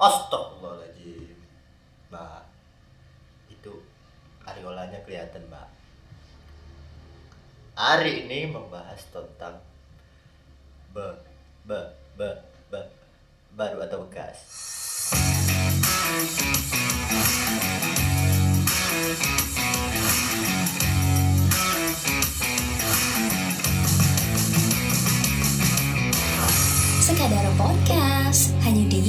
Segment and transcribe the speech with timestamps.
[0.00, 1.36] Astagfirullahaladzim
[2.08, 2.42] Mbak
[3.52, 3.84] Itu
[4.48, 5.68] Ariolanya kelihatan mbak.
[7.76, 9.60] Hari ini membahas tentang
[10.96, 11.04] Be
[11.68, 12.28] Be Be
[12.72, 12.80] Be
[13.52, 14.40] Baru atau bekas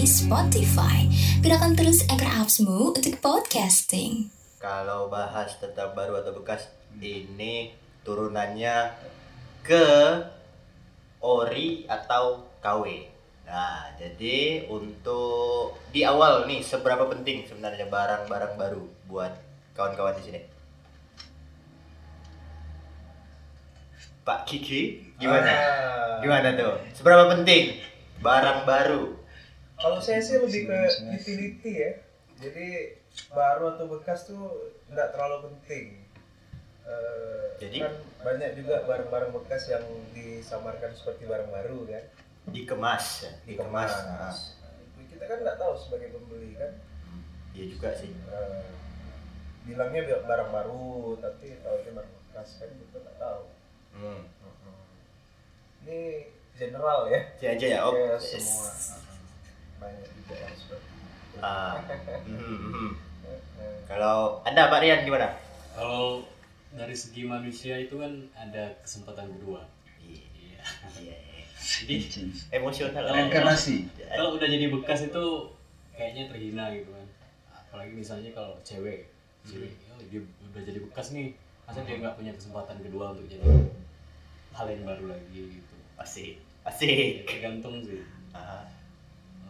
[0.02, 1.06] di Spotify.
[1.46, 4.34] Gunakan terus Anchor Apps-mu untuk podcasting.
[4.58, 7.70] Kalau bahas tentang baru atau bekas Ini
[8.02, 8.98] turunannya
[9.62, 9.86] ke
[11.22, 13.14] Ori atau KW
[13.46, 19.34] Nah jadi untuk di awal nih seberapa penting sebenarnya barang-barang baru buat
[19.78, 20.42] kawan-kawan di sini
[24.26, 25.46] Pak Kiki gimana?
[25.46, 26.18] Ah.
[26.26, 26.74] Gimana tuh?
[26.98, 27.78] Seberapa penting
[28.22, 29.22] barang baru?
[29.82, 30.80] Kalau saya sih lebih ke
[31.12, 31.92] utility ya.
[32.38, 32.68] Jadi
[33.30, 34.40] baru atau bekas tuh
[34.88, 36.06] nggak terlalu penting.
[36.84, 37.78] Eh, Jadi?
[37.80, 42.04] kan banyak juga barang-barang bekas yang disamarkan seperti barang baru kan.
[42.48, 43.32] Dikemas ya?
[43.44, 44.38] Dikemas Dikemas.
[44.60, 44.74] Nah,
[45.04, 46.72] Kita kan nggak tahu sebagai pembeli kan.
[47.52, 48.66] Iya juga sih Eh,
[49.64, 50.88] bilangnya bi- barang baru
[51.20, 53.44] tapi tahu itu barang bekas kan kita nggak tahu.
[53.94, 54.22] hmm.
[55.82, 56.00] Ini
[56.54, 57.20] general ya.
[57.32, 58.70] Itu aja ya Om Ya, semua.
[59.82, 61.38] Banyak juga yang seperti itu.
[61.42, 61.82] Ah.
[62.24, 62.90] Mhm, mhm.
[63.58, 65.34] Eh, Kalau Anda Pak Rian gimana?
[65.74, 66.24] Kalau
[66.72, 69.66] dari segi manusia itu kan ada kesempatan kedua.
[70.00, 70.62] Iya.
[70.96, 71.18] Iya.
[71.58, 71.96] Jadi
[72.50, 72.94] Emosional.
[72.96, 73.76] Kalau- Reinkarnasi.
[74.08, 75.26] kalau udah jadi bekas itu
[75.92, 77.08] kayaknya terhina gitu kan.
[77.52, 79.08] Apalagi misalnya kalau cewek,
[79.42, 81.34] cewek, oh, dia udah jadi bekas nih,
[81.64, 83.48] masa dia nggak punya kesempatan kedua untuk jadi
[84.52, 85.76] hal yang baru lagi gitu.
[85.96, 86.36] Asik.
[86.38, 87.24] Ya, Asik.
[87.26, 88.04] tergantung sih.
[88.32, 88.68] Ah,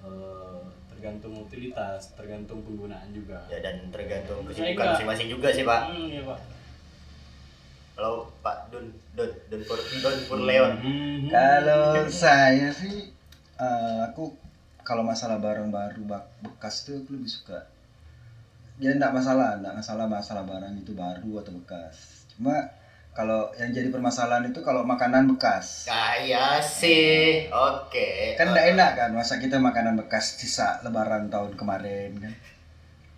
[0.01, 3.41] Eh, tergantung utilitas, tergantung penggunaan juga.
[3.49, 5.81] ya dan tergantung kesibukan masing-masing juga sih Pak.
[5.89, 6.39] Hmm, ya pak.
[7.91, 10.73] Kalau Pak Dun Dun Dun Pur Dun Pur Leon.
[10.81, 11.29] Hmm.
[11.29, 13.13] Kalau saya sih
[13.57, 14.33] eh, aku
[14.81, 17.69] kalau masalah barang baru bak- bekas tuh aku lebih suka
[18.81, 22.65] ya enggak masalah enggak masalah masalah barang itu baru atau bekas cuma
[23.11, 27.47] kalau yang jadi permasalahan itu kalau makanan bekas Kaya sih.
[27.47, 28.35] Oke.
[28.35, 32.33] kan enggak enak kan masa kita makanan bekas sisa lebaran tahun kemarin kan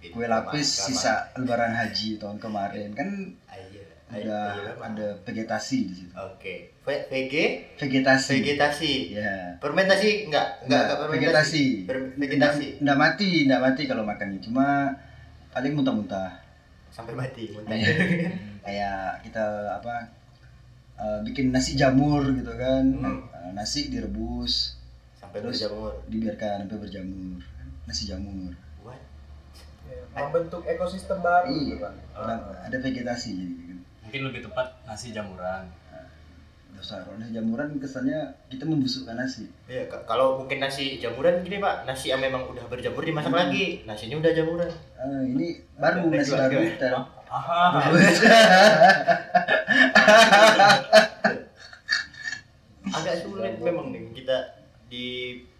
[0.03, 3.09] kue lapis sisa lebaran haji tahun kemarin kan
[3.45, 3.81] Ah, iya.
[4.03, 4.93] Ah, ada iya, memang.
[4.93, 6.55] ada vegetasi di situ Oke.
[6.81, 7.33] V- VG
[7.77, 8.93] vegetasi vegetasi.
[9.11, 10.47] ya Fermentasi enggak?
[10.65, 11.87] Enggak enggak fermentasi.
[11.87, 12.67] vegetasi Vegetasi.
[12.81, 14.37] Nggak mati, nggak mati kalau makannya.
[14.37, 14.91] Cuma
[15.49, 16.29] paling muntah-muntah.
[16.89, 17.89] Sampai mati muntahnya.
[18.63, 19.43] kayak kita
[19.73, 19.95] apa
[20.95, 22.85] eh, bikin nasi jamur gitu kan.
[22.95, 23.19] Hmm.
[23.29, 24.79] Eh, nasi direbus,
[25.13, 25.91] Sampai Terus- berjamur.
[26.05, 27.39] dibiarkan sampai berjamur.
[27.83, 28.51] Nasi jamur.
[28.81, 28.99] What?
[29.83, 31.59] ya, membentuk ekosistem baru Iya.
[31.65, 31.93] gitu kan.
[32.13, 33.77] Ada, ada vegetasi jadi kan.
[34.03, 35.65] Mungkin lebih tepat nasi jamuran.
[36.73, 39.45] Dosa kalau nasi jamuran kesannya kita membusukkan nasi.
[39.65, 43.81] Iya, k- kalau mungkin nasi jamuran gini Pak, nasi yang memang udah berjamur dimasak lagi,
[43.83, 44.69] nasinya udah jamuran.
[44.97, 46.89] Eh, ini baru nasi baru kita.
[47.33, 47.81] Aha.
[52.93, 54.37] Agak sulit memang nih kita
[54.85, 55.05] di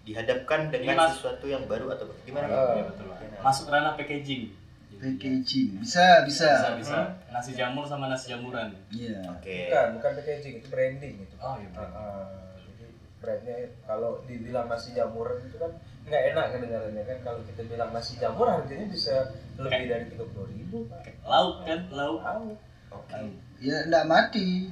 [0.04, 1.16] dihadapkan dengan Mas.
[1.16, 2.46] sesuatu yang baru atau gimana?
[2.46, 2.76] Ah.
[2.76, 3.08] Iya betul.
[3.42, 4.52] Masuk ranah packaging.
[4.94, 6.78] Packaging bisa Bisa bisa.
[6.78, 6.98] bisa.
[7.32, 8.76] Nasi jamur sama nasi jamuran.
[8.94, 9.24] Iya.
[9.34, 9.72] Oke.
[9.72, 11.36] Bukan, bukan packaging, itu branding itu.
[11.42, 11.98] Oh, iya, branding.
[11.98, 12.28] ah.
[12.62, 12.86] jadi
[13.18, 15.72] brandnya kalau dibilang nasi jamuran itu kan
[16.04, 19.16] nggak enak kedengarannya kan kalau kita bilang nasi jamur harganya bisa
[19.56, 21.08] lebih dari tiga puluh ribu pak.
[21.24, 22.20] Lauk kan, lauk.
[22.20, 22.48] Tahu.
[22.92, 23.16] Oke.
[23.60, 24.68] Ya nggak mati,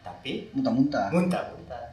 [0.00, 1.10] Tapi muntah-muntah.
[1.10, 1.84] muntah-muntah.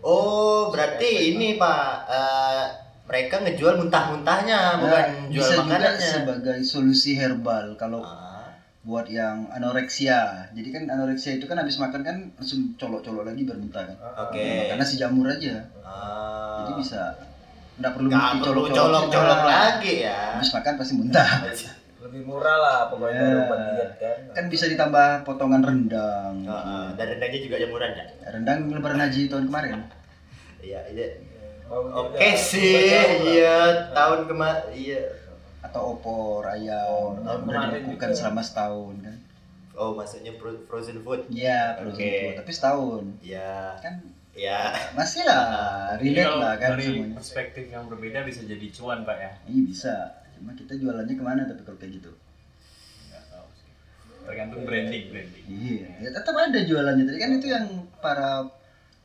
[0.00, 2.64] Oh, berarti ini Pak eh,
[3.08, 6.10] mereka ngejual muntah-muntahnya, bukan Nah, jual bisa juga makanannya.
[6.12, 8.54] sebagai solusi herbal kalau Ah,
[8.86, 10.52] buat yang anoreksia.
[10.52, 13.96] Jadi kan anoreksia itu kan habis makan kan langsung colok-colok lagi bermuntah kan.
[14.28, 14.70] Oke.
[14.70, 15.64] Karena si jamur aja.
[15.82, 16.62] ah.
[16.62, 17.16] Jadi bisa
[17.76, 20.18] nggak perlu Nggak mesti perlu colok-colok lagi ya.
[20.34, 21.28] Habis makan pasti muntah.
[22.06, 23.38] lebih murah lah pokoknya Ya.
[23.42, 24.16] obat diet kan.
[24.30, 26.34] Kan bisa ditambah potongan rendang.
[26.46, 26.86] Ah, ah.
[26.94, 28.04] dan rendangnya juga jamuran ya.
[28.30, 29.82] Rendang lebaran haji tahun kemarin.
[30.60, 31.06] Iya, iya.
[31.66, 33.26] Mau Oke juga sih, obat jamur.
[33.26, 33.58] iya
[33.90, 35.00] tahun kemarin, iya.
[35.60, 38.16] Atau opor ayam udah kemarin dibekukan juga.
[38.16, 39.16] selama setahun kan.
[39.74, 41.26] Oh, maksudnya fro- frozen food.
[41.28, 42.12] Iya, frozen Oke.
[42.22, 42.34] food.
[42.38, 43.04] tapi setahun.
[43.20, 43.94] Iya, Kan
[44.36, 44.60] iya.
[44.92, 47.14] masih lah relate kalau lah kan dari semuanya.
[47.16, 49.30] perspektif yang berbeda bisa jadi cuan pak ya.
[49.48, 49.94] Iya bisa.
[50.36, 52.12] Cuma kita jualannya ke mana tapi kalau kayak gitu?
[53.08, 53.70] Nggak tahu sih.
[54.22, 55.44] Tergantung branding branding.
[55.48, 57.04] Iya, ya tetap ada jualannya.
[57.04, 57.66] Tadi kan itu yang
[57.98, 58.44] para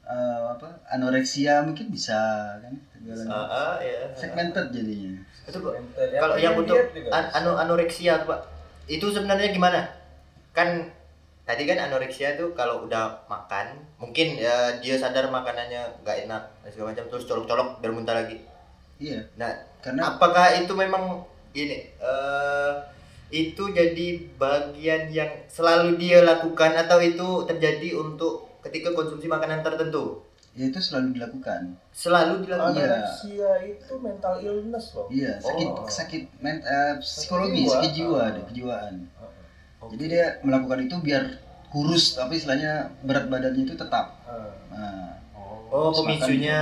[0.04, 2.19] eh, apa anoreksia mungkin bisa
[2.60, 4.12] kan segala Ah, ah, ya.
[4.13, 5.16] segmented jadinya
[5.48, 6.06] Itu Mental.
[6.06, 6.77] Ya, kalau yang untuk
[7.10, 8.39] an- anu anoreksia tuh, Pak.
[8.86, 9.88] Itu sebenarnya gimana?
[10.51, 10.92] Kan
[11.51, 16.69] tadi kan anoreksia tuh kalau udah makan, mungkin ya dia sadar makanannya nggak enak dan
[16.71, 18.39] segala macam terus colok-colok biar muntah lagi.
[18.98, 19.51] iya Nah,
[19.83, 22.71] karena apakah itu memang ini eh
[23.27, 30.24] itu jadi bagian yang selalu dia lakukan atau itu terjadi untuk ketika konsumsi makanan tertentu?
[30.51, 32.75] ya itu selalu dilakukan Selalu dilakukan.
[32.75, 32.92] Iya.
[32.92, 35.07] Anoreksia itu mental illness loh.
[35.07, 35.88] iya sakit Oh.
[35.88, 37.71] sakit men, eh, psikologi jiwa.
[37.71, 38.27] sakit jiwa Ah.
[38.27, 38.95] ada kejiwaan
[39.81, 39.92] Oke.
[39.92, 41.24] jadi dia melakukan itu biar
[41.68, 44.51] kurus tapi istilahnya berat badannya itu tetap Ah.
[44.69, 45.07] nah
[45.68, 46.60] Oh, makan pemicunya.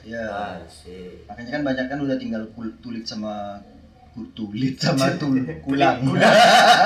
[0.00, 1.26] ya Ah, sih.
[1.26, 3.58] makanya kan banyak kan udah tinggal kul- tulit sama
[4.30, 5.98] tulit sama tul kulang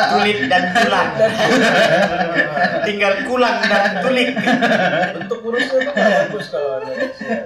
[0.07, 1.09] Tulit dan tulang.
[2.85, 4.29] Tinggal kulang dan tulik.
[5.15, 7.37] Bentuk kurusnya tuh nggak bagus kalau anoreksia.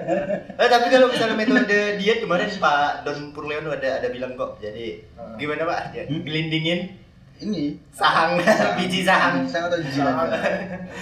[0.52, 4.58] Eh, tapi kalau misalnya metode diet kemarin Pak Don Purleon ada ada bilang kok.
[4.58, 5.34] Jadi Ah.
[5.34, 5.80] gimana Pak?
[5.92, 6.98] Ya, gelindingin
[7.40, 8.34] ini sahang,
[8.74, 9.42] biji sahang.
[9.44, 10.26] sangat atau biji Sahang.
[10.26, 10.38] naga.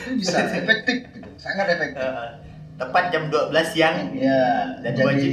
[0.05, 1.29] itu bisa efektif gitu.
[1.37, 2.31] sangat efektif Eh,
[2.77, 3.97] tepat jam 12 siang.
[4.13, 5.31] ya Dan jadi wajib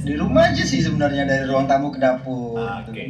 [0.00, 3.04] di rumah aja sih sebenarnya dari ruang tamu ke dapur Ah, oke.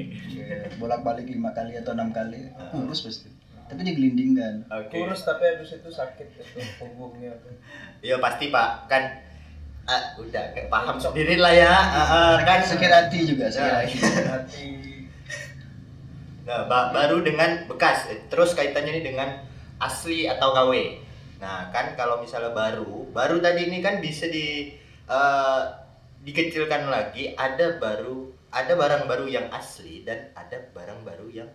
[0.76, 3.30] bolak balik lima kali atau enam kali kurus pasti
[3.64, 4.98] tapi digelindingkan Oke.
[4.98, 6.44] Kurus tapi habis itu sakit itu
[6.76, 7.54] punggungnya tuh.
[8.00, 8.84] Iya pasti Pak.
[8.84, 9.02] Kan
[9.84, 11.72] ah, udah kayak paham sendiri lah ya.
[11.72, 13.96] Ah, ah, kan sakit hati juga sakit hati
[14.26, 14.64] Hati
[16.42, 18.10] Nah, ba- baru dengan bekas.
[18.10, 19.28] Eh, Terus kaitannya ini dengan
[19.78, 20.72] asli atau KW.
[21.38, 24.74] Nah, kan kalau misalnya baru, baru tadi ini kan bisa di
[25.06, 25.62] eh,
[26.22, 31.50] dikecilkan lagi ada baru ada barang baru yang asli dan ada barang baru yang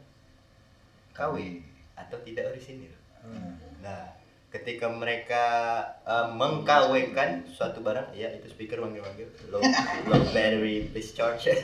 [1.13, 1.35] KW
[1.95, 2.91] atau tidak orisinil.
[3.79, 4.11] Nah,
[4.47, 5.45] ketika mereka
[6.03, 9.59] eh, mengkawinkan suatu barang, ya itu speaker manggil-manggil, low,
[10.09, 11.47] low battery please charge.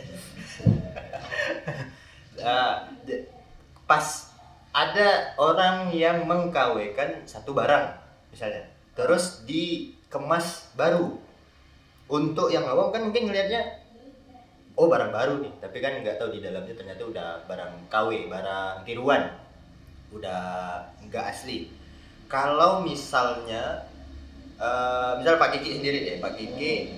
[3.06, 3.26] De-
[3.86, 4.06] pas
[4.74, 7.94] ada orang yang mengkawinkan satu barang,
[8.34, 8.66] misalnya,
[8.98, 11.14] terus dikemas baru.
[12.10, 13.62] Untuk yang awam kan mungkin ngelihatnya,
[14.74, 18.82] oh barang baru nih, tapi kan nggak tahu di dalamnya ternyata udah barang KW, barang
[18.82, 19.30] tiruan,
[20.10, 21.70] udah nggak asli.
[22.26, 23.86] Kalau misalnya
[24.58, 26.16] eh misal Pak Kiki sendiri deh.
[26.18, 26.98] Pak Kiki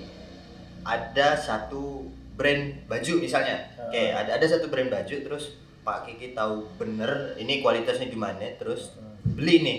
[0.86, 3.66] ada satu brand baju misalnya.
[3.88, 8.98] Oke ada ada satu brand baju terus Pak Kiki tahu bener ini kualitasnya gimana terus
[9.24, 9.78] beli nih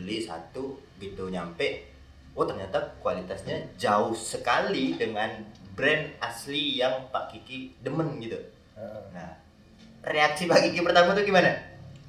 [0.00, 1.92] beli satu gitu nyampe.
[2.34, 5.30] Oh ternyata kualitasnya jauh sekali dengan
[5.78, 8.40] brand asli yang Pak Kiki demen gitu.
[8.74, 9.02] Heeh.
[9.14, 9.38] nah
[10.02, 11.50] reaksi Pak Kiki pertama tuh gimana?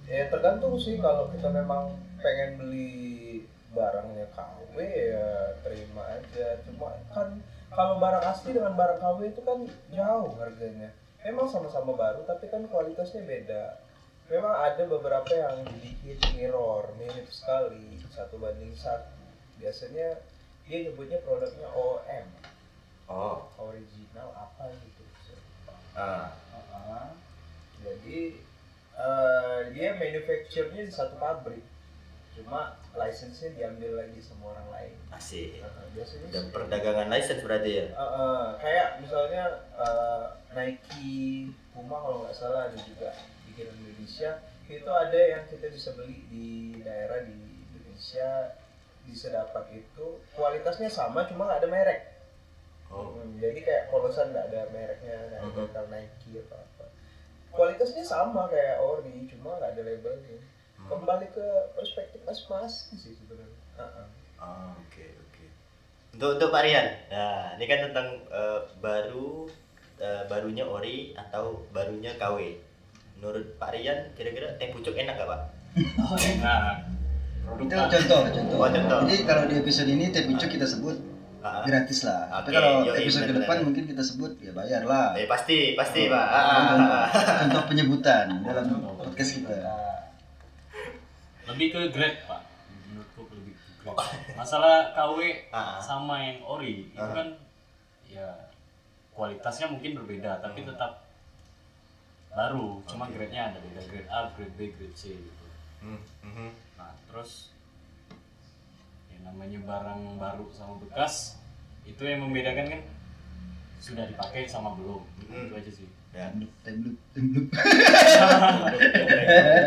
[0.06, 0.98] Ya tergantung sih.
[0.98, 5.30] Kalau kita memang pengen beli barangnya KW ya
[5.66, 6.48] terima aja.
[6.66, 7.42] Cuma kan
[7.74, 9.60] kalau barang asli dengan barang KW itu kan
[9.92, 10.90] jauh harganya.
[11.26, 13.82] Memang sama-sama baru tapi kan kualitasnya beda.
[14.30, 19.14] Memang ada beberapa yang dibikin mirror, mirip sekali satu banding satu.
[19.62, 20.18] Biasanya
[20.66, 22.26] dia nyebutnya produknya OM,
[23.10, 25.04] oh original apa gitu.
[25.94, 26.34] ah
[26.86, 27.10] Ah,
[27.82, 28.38] jadi
[28.98, 31.66] eh, dia manufacture-nya di satu pabrik
[32.36, 32.62] cuma
[32.92, 34.94] license-nya diambil lagi sama orang lain.
[35.10, 35.64] Asik.
[35.64, 37.86] Nah, biasanya dan perdagangan license berarti ya?
[37.88, 39.44] Eh, eh, kayak misalnya
[39.76, 43.16] eh, Nike, Puma kalau nggak salah ada juga
[43.48, 44.44] bikin Indonesia.
[44.66, 46.48] Itu ada yang kita bisa beli di
[46.82, 47.36] daerah di
[47.72, 48.56] Indonesia
[49.06, 50.08] bisa dapat itu.
[50.34, 52.02] Kualitasnya sama cuma nggak ada merek.
[52.90, 53.16] Oh.
[53.18, 55.58] Hmm, jadi kayak polosan nggak ada mereknya, nggak ada Mhm.
[55.68, 56.86] label Nike atau apa.
[57.52, 60.38] Kualitasnya sama kayak ori, cuma nggak ada labelnya.
[60.86, 63.58] Kembali ke perspektif masing-masing sih sebenarnya.
[63.76, 64.06] Uh-uh.
[64.38, 65.44] Ah, oke oke
[66.14, 69.50] untuk untuk Pak Rian nah ini kan tentang eh, baru
[69.98, 72.56] eh, barunya ori atau barunya KW
[73.16, 75.42] menurut Pak Rian kira-kira teh pucuk enak gak Pak
[75.98, 76.88] Oh, enak.
[77.58, 79.00] itu Produk contoh contoh Oh, contoh.
[79.04, 80.96] jadi kalau di episode ini teh pucuk kita sebut
[81.42, 83.44] Ah, gratis lah tapi Oke, kalau yoi, episode benar-benar.
[83.44, 87.38] depan mungkin kita sebut ya bayar lah eh pasti pasti Pak Contoh- Ah, ah, ah.
[87.44, 88.66] contoh penyebutan dalam
[88.96, 89.58] podcast kita
[91.46, 92.42] lebih ke grade pak
[92.86, 94.00] menurutku lebih ke grade
[94.40, 95.18] masalah KW
[95.50, 95.78] Ah.
[95.78, 97.14] sama yang ori itu Ah.
[97.14, 97.28] kan
[98.06, 98.30] ya
[99.12, 100.70] kualitasnya mungkin berbeda tapi Hmm.
[100.70, 100.92] tetap
[102.30, 103.16] baru cuma Oke.
[103.16, 105.46] grade-nya ada beda grade A grade B grade C gitu
[105.80, 106.50] Hmm, mhm.
[106.76, 107.54] nah terus
[109.08, 111.38] ya namanya barang baru sama bekas
[111.84, 112.82] itu yang membedakan kan
[113.86, 115.06] sudah dipakai sama belum.
[115.30, 115.46] Hmm.
[115.46, 115.86] itu aja sih.
[116.16, 116.32] Ya.
[116.32, 117.46] Tembluk, tembluk, tembluk.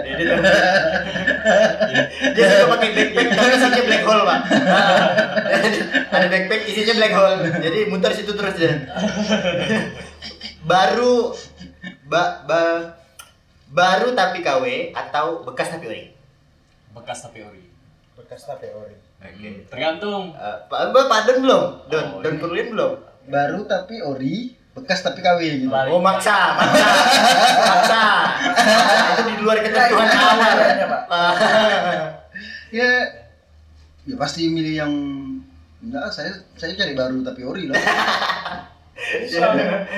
[0.09, 0.25] Jadi
[2.35, 4.41] dia suka pakai backpack tapi isinya black hole pak.
[6.17, 7.37] Ada backpack isinya black hole.
[7.63, 8.75] Jadi muter situ terus dia
[10.67, 11.37] baru
[12.09, 12.63] ba, ba,
[13.71, 16.05] baru tapi KW atau bekas tapi ori?
[16.97, 17.65] Bekas tapi ori.
[18.19, 18.97] Bekas tapi ori.
[19.21, 19.69] Oke.
[19.69, 20.33] Tergantung.
[20.35, 21.63] Eh, Pak Pak Pak Don belum?
[21.93, 22.41] Don Oh, Don ini.
[22.41, 25.69] Kurlin belum Baru tapi ori, bekas tapi KW gitu.
[25.71, 25.91] Balik.
[25.91, 26.89] oh maksa maksa
[27.67, 28.03] maksa
[29.19, 31.03] itu di luar ketentuan awal Caranya, Pak.
[32.69, 32.85] Ya,
[34.05, 34.93] ya pasti milih yang
[35.81, 37.81] enggak saya saya cari baru tapi ori lah.
[38.99, 39.41] Bisa.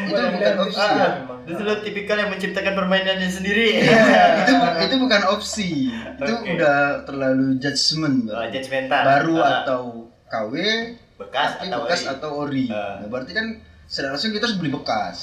[0.06, 1.08] Itu bukan opsi ya.
[1.48, 3.80] Itu lo tipikal yang menciptakan permainannya sendiri.
[3.82, 4.52] itu
[4.86, 5.90] itu bukan opsi.
[5.90, 6.52] Itu Oke.
[6.54, 8.28] udah terlalu judgement.
[8.30, 9.02] Oh, judgmental.
[9.02, 9.82] baru Ah, atau
[10.30, 10.52] KW,
[11.20, 12.08] bekas tapi atau bekas ori?
[12.10, 12.64] atau ori.
[12.66, 12.96] Ah.
[12.98, 13.46] Nah, berarti kan
[13.84, 15.16] secara langsung kita harus beli bekas.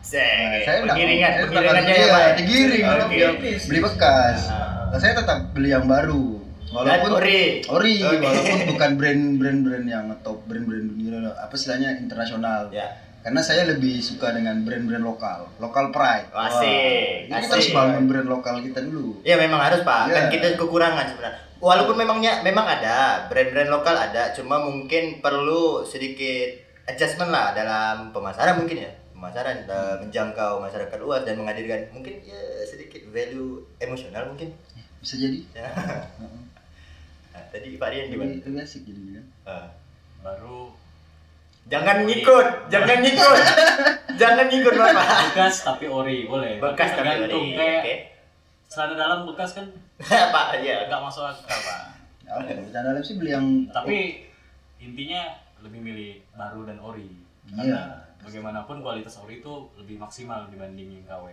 [0.00, 2.22] Sek, Nah, saya enggak pengiringan, saya pengiringannya harus- ya, Pak.
[2.22, 4.38] iya, digiring tetap beli, beli bekas.
[4.46, 4.86] Ah.
[4.86, 6.26] Nah, saya tetap beli yang baru.
[6.66, 7.62] Dan Walaupun ori.
[7.64, 8.18] ori, Oke.
[8.20, 12.68] walaupun bukan brand-brand brand yang top brand-brand dunia apa istilahnya internasional.
[12.70, 12.90] Ya.
[13.18, 16.26] Karena saya lebih suka dengan brand-brand lokal, lokal pride.
[16.28, 16.62] Asik, Wah,
[17.28, 17.74] Jadi kita harus asik.
[17.74, 19.18] bangun brand lokal kita dulu.
[19.22, 20.30] Ya memang harus Pak, kan Iya.
[20.30, 21.42] kita kekurangan sebenarnya.
[21.56, 26.52] Walaupun memangnya memang ada brand-brand lokal ada, cuma mungkin perlu sedikit
[26.84, 32.36] adjustment lah dalam pemasaran mungkin ya, pemasaran eh, menjangkau masyarakat luas dan menghadirkan mungkin ya
[32.68, 34.52] sedikit value emosional mungkin.
[35.00, 35.40] Bisa jadi.
[35.56, 35.68] Ya.
[35.72, 36.04] Heeh.
[37.36, 38.32] Nah, tadi Pak Rian gimana?
[38.32, 39.24] Lebih, asik jadi kan.
[39.44, 39.68] Ah.
[40.24, 40.72] baru
[41.68, 43.38] Jangan ngikut, jangan ngikut,
[44.22, 45.34] jangan ngikut bapak.
[45.34, 47.94] bekas tapi ori boleh Bekas tapi ori, kayak oke.
[48.70, 49.66] celana dalam bekas kan
[50.34, 50.86] Pak, ya.
[50.86, 51.80] nggak masuk akal pak
[52.26, 54.26] Ya, Oke, bercanda dalam sih beli yang tapi
[54.76, 55.30] intinya
[55.62, 57.06] lebih milih baru dan ori
[57.46, 57.54] Iya.
[57.54, 57.82] karena
[58.18, 61.30] bagaimanapun kualitas ori itu lebih maksimal dibanding yang KW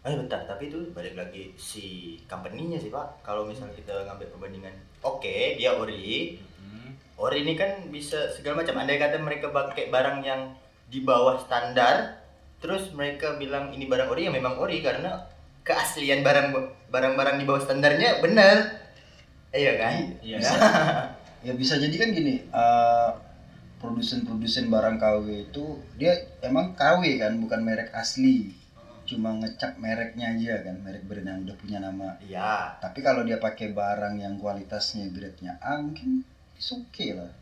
[0.00, 1.84] Eh bentar, tapi itu balik lagi si
[2.24, 3.20] company-nya sih Pak.
[3.20, 4.72] Kalau misalnya kita ngambil perbandingan,
[5.04, 6.94] oke dia ori, Hmm.
[7.18, 8.78] ori ini kan bisa segala macam.
[8.78, 10.54] Andai kata mereka pakai barang yang
[10.86, 12.24] di bawah standar,
[12.56, 15.18] terus mereka bilang ini barang ori ya memang ori karena
[15.68, 16.56] keaslian barang
[16.88, 18.56] barang-barang di bawah standarnya benar.
[19.52, 19.94] Iya kan?
[20.18, 20.36] Iya.
[20.40, 20.56] Nah,
[21.46, 23.10] ya bisa jadi kan gini eh,
[23.78, 26.10] produsen-produsen barang KW itu dia
[26.42, 28.50] emang KW kan bukan merek asli
[29.06, 32.76] cuma ngecap mereknya aja kan merek brand yang udah punya nama Iya.
[32.76, 36.20] tapi kalau dia pakai barang yang kualitasnya grade-nya A mungkin
[36.52, 37.32] it's okay lah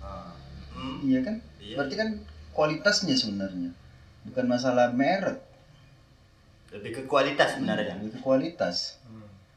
[0.00, 0.32] Ah.
[0.74, 1.76] Hmm, iya kan Iya.
[1.78, 2.08] berarti kan
[2.50, 3.70] kualitasnya sebenarnya
[4.26, 5.38] bukan masalah merek
[6.70, 7.94] Lebih ke kualitas sebenarnya.
[7.96, 8.76] lebih ke kualitas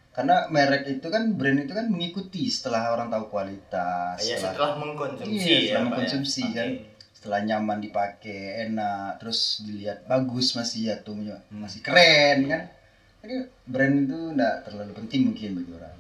[0.10, 4.72] karena merek itu kan brand itu kan mengikuti setelah orang tahu kualitas Iya, setelah setelah
[4.78, 5.82] mengkonsumsi Iya, setelah ya, Pak, ya.
[5.84, 6.70] mengkonsumsi kan.
[6.70, 6.92] Oke.
[7.14, 11.40] setelah nyaman dipakai enak terus dilihat bagus masih ya tuh Hmm.
[11.56, 12.62] masih keren kan
[13.22, 15.96] jadi brand itu enggak terlalu penting mungkin bagi orang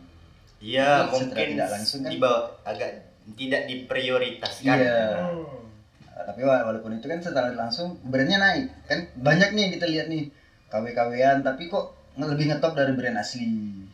[0.59, 2.09] Iya, mungkin tidak langsung kan?
[2.09, 2.91] di bawah agak
[3.33, 4.77] tidak diprioritaskan.
[4.77, 4.99] Iya.
[5.17, 5.47] Hmm.
[6.23, 10.07] Tapi wa- walaupun itu kan secara langsung brandnya naik kan banyak nih yang kita lihat
[10.07, 10.23] nih
[10.73, 13.45] KW-KWan tapi kok lebih ngetop dari brand asli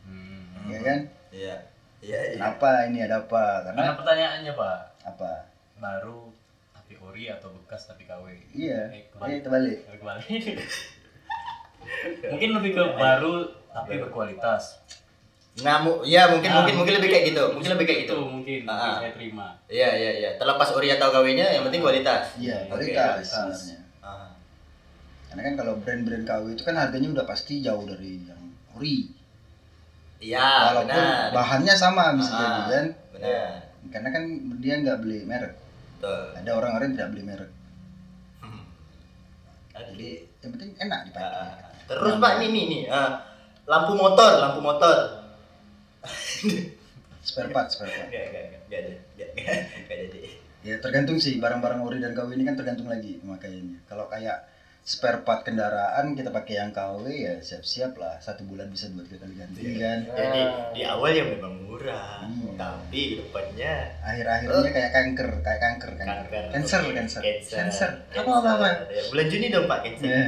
[0.02, 0.66] Hmm.
[0.66, 1.56] ya kan Iya.
[2.00, 2.34] Iya, iya.
[2.34, 5.32] kenapa ini ada apa karena karena pertanyaannya pak apa
[5.78, 6.32] baru
[6.72, 10.58] tapi ori atau bekas tapi KW iya Eh, eh, kebalik terbalik kebalik
[12.26, 13.34] mungkin lebih ke baru
[13.70, 14.80] tapi berkualitas
[15.60, 17.44] Nah, mu- ya mungkin Nah, mungkin mungkin lebih kayak gitu.
[17.52, 18.16] Mungkin lebih kayak gitu.
[18.16, 18.98] itu mungkin Ah, mungkin ah.
[18.98, 20.30] saya terima Iya, iya, iya.
[20.40, 22.32] Terlepas ori atau KW-nya yang penting kualitas.
[22.40, 23.60] iya kualitas kualitas.
[25.30, 25.32] Ah.
[25.32, 29.14] karena kan kalau brand-brand KW itu kan harganya udah pasti jauh dari yang ori
[30.20, 30.44] Iya,
[30.74, 31.32] walaupun benar.
[31.32, 33.50] bahannya sama bisa Ah, jadi kan Benar.
[33.88, 34.24] karena kan
[34.58, 35.54] dia nggak beli merek
[35.96, 36.24] Betul.
[36.36, 37.52] ada orang-orang yang tidak beli merek
[38.40, 38.64] Hmm.
[39.72, 40.10] jadi
[40.40, 41.54] yang penting enak dipakai Ah,
[41.86, 43.10] Terus Pak ini nih nih ah,
[43.66, 44.98] lampu motor, lampu motor.
[47.22, 48.94] spare part spare part enggak, enggak, enggak ada.
[49.88, 50.06] Ada.
[50.10, 50.28] deh.
[50.60, 54.44] ya tergantung sih barang-barang ori dan KW ini kan tergantung lagi pemakaiannya kalau kayak
[54.90, 59.22] spare part kendaraan kita pakai yang KW ya siap-siap lah satu bulan bisa dua tiga
[59.22, 59.78] kali ganti Iya.
[59.78, 60.42] kan Jadi
[60.74, 62.58] di awal ya memang murah, Hmm.
[62.58, 66.44] tapi depannya akhir-akhirnya kayak kanker kayak kanker kanker kanker.
[66.52, 67.56] cancer Oke, cancer Cancer.
[67.56, 68.20] cancer Cancer.
[68.20, 70.10] apa apa apa Ya, bulan Juni dong Pak cancer.
[70.10, 70.24] Iya.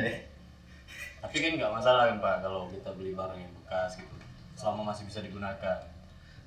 [1.22, 4.16] tapi kan nggak masalah kan pak kalau kita beli barang yang bekas gitu
[4.54, 5.78] selama masih bisa digunakan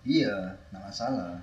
[0.04, 0.34] iya
[0.68, 1.34] nggak masalah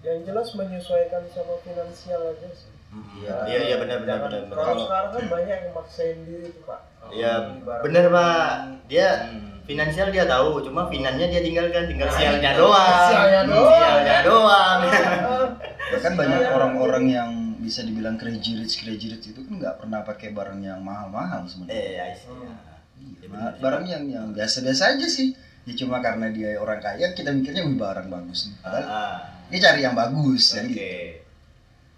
[0.00, 4.40] yang jelas menyesuaikan sama finansial aja sih Iya, iya, iya benar benar benar.
[4.42, 4.56] benar.
[4.56, 7.32] kalau sekarang kan banyak yang maksain diri tuh pak Iya,
[7.80, 8.48] bener pak.
[8.84, 9.60] Dia Hmm.
[9.64, 13.04] finansial dia tahu, cuma finannya dia tinggalkan, tinggal sialnya doang.
[13.06, 13.72] Sialnya doang.
[13.76, 14.78] Sialnya doang.
[14.84, 15.46] Ah,
[15.88, 20.32] bahkan banyak orang-orang yang bisa dibilang crazy rich crazy rich itu kan nggak pernah pakai
[20.32, 21.76] barang yang mahal-mahal sebenarnya.
[21.76, 22.28] eh I see.
[22.28, 22.56] Hmm.
[22.98, 23.52] Iya, Ya, bener.
[23.60, 25.36] barang yang yang biasa-biasa aja sih.
[25.64, 28.56] Ya cuma karena dia orang kaya kita mikirnya wih barang bagus nih.
[28.58, 29.16] Padahal Ah,
[29.46, 30.80] dia cari yang bagus oke kan gitu.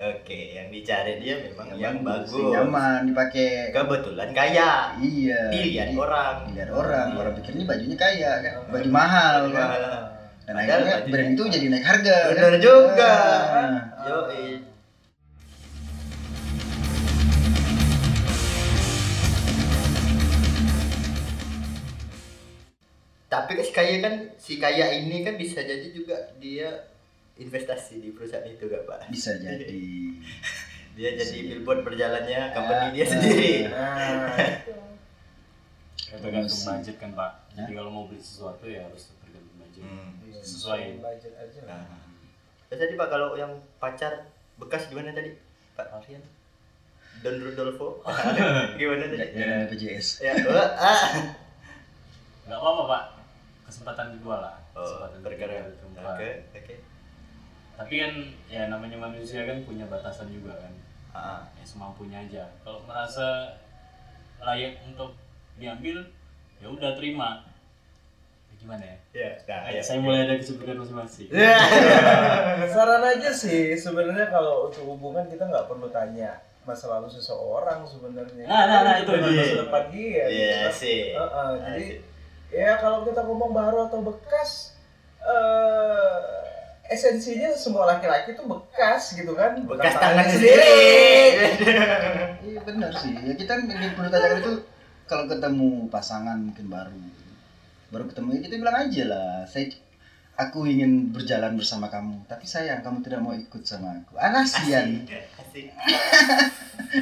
[0.00, 3.68] Oke yang dicari dia memang yang, bagus, yang nyaman dipakai.
[3.70, 5.40] kebetulan kaya Iya.
[5.52, 7.18] pilihan jadi- orang Pilihan orang, Iya.
[7.20, 9.68] orang pikirnya bajunya kaya kan, baju mahal Baju kan.
[9.68, 9.82] mahal.
[10.40, 12.16] Dan Padahal akhirnya brand itu jadi naik harga.
[12.32, 12.60] bener kan?
[12.60, 13.12] juga
[13.46, 13.80] Ah.
[14.02, 14.16] yo
[23.30, 26.89] tapi kan si kaya kan si kaya ini kan bisa jadi juga dia
[27.40, 29.80] investasi di perusahaan itu gak pak Bisa jadi.
[30.90, 32.92] dia jadi billboard berjalannya company Ah.
[32.92, 34.72] dia sendiri Nah, itu.
[36.02, 40.10] Ya, tergantung budget kan pak jadi kalau mau beli sesuatu ya harus tergantung budget Hmm.
[40.36, 40.98] Sesuai.
[40.98, 41.80] budget aja lah.
[41.80, 42.00] Nah.
[42.66, 45.32] Terus tadi pak kalau yang pacar bekas gimana tadi
[45.72, 46.20] pak Marian
[47.20, 48.00] Don Rudolfo
[48.78, 50.08] gimana tadi Jangan BPJS.
[50.20, 50.32] ya
[50.76, 51.02] ah
[52.42, 53.02] nggak apa-apa pak
[53.64, 55.54] kesempatan kedua lah oh kesempatan perkara
[56.10, 56.74] oke oke
[57.80, 58.12] tapi kan
[58.52, 60.72] ya namanya manusia kan punya batasan juga kan
[61.16, 63.56] ah ya semampunya aja kalau merasa
[64.36, 65.16] layak untuk
[65.56, 66.04] diambil
[66.60, 67.48] ya udah terima
[68.52, 71.32] Ya, gimana ya ya nah ya saya mulai ada kesibukan masing-masing
[72.76, 76.36] Saran aja sih sebenarnya kalau untuk hubungan kita nggak perlu tanya
[76.68, 78.44] masa lalu seseorang sebenarnya.
[78.44, 79.32] Nah, nah, nah, itu dia.
[79.32, 80.24] masa depan dia.
[80.28, 80.76] Iya gitu.
[80.76, 81.00] sih.
[81.16, 81.86] Heeh, jadi
[82.52, 84.76] ya kalau kita ngomong baru atau bekas
[85.24, 86.39] eh
[86.90, 90.74] esensinya semua laki-laki tuh bekas gitu kan bekas Bukan tangan tangannya sendiri
[92.50, 93.14] Iya benar sih.
[93.14, 94.52] Ya kita yang perlu tanyakan itu
[95.06, 96.98] kalau ketemu pasangan mungkin baru,
[97.94, 99.32] baru ketemu ya kita bilang aja lah.
[99.46, 99.70] Saya
[100.34, 104.18] aku ingin berjalan bersama kamu, tapi sayang kamu tidak mau ikut sama aku.
[104.18, 105.02] Ah kasihan,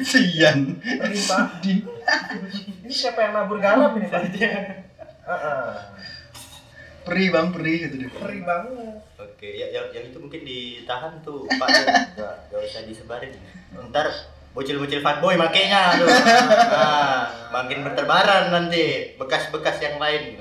[0.05, 0.59] sian.
[1.63, 1.73] Di
[2.85, 5.69] ini siapa yang nabur garam ini pak Heeh.
[7.09, 8.09] Perih bang perih gitu deh.
[8.13, 8.97] perih banget.
[9.17, 11.67] Oke ya yang, yang itu mungkin ditahan tuh pak
[12.13, 13.33] nggak nggak usah disebarin.
[13.89, 14.07] Ntar
[14.53, 20.37] bocil-bocil fuckboy makainya tuh nah, makin berterbaran nanti bekas-bekas yang lain.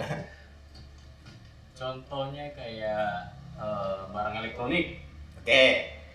[1.72, 5.00] Contohnya kayak eh, barang elektronik.
[5.40, 5.64] Oke